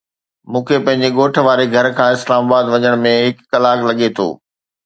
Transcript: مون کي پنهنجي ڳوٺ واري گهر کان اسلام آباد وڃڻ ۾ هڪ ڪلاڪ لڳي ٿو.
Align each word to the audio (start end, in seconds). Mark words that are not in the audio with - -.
مون 0.51 0.61
کي 0.67 0.75
پنهنجي 0.85 1.09
ڳوٺ 1.17 1.33
واري 1.47 1.65
گهر 1.73 1.87
کان 1.99 2.09
اسلام 2.17 2.43
آباد 2.47 2.65
وڃڻ 2.73 2.93
۾ 3.07 3.13
هڪ 3.27 3.37
ڪلاڪ 3.51 3.79
لڳي 3.89 4.09
ٿو. 4.17 4.27